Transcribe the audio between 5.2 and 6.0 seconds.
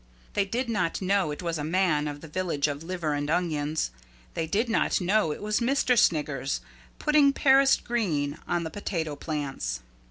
it was Mr.